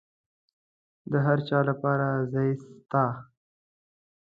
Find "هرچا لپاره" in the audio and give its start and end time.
1.27-2.07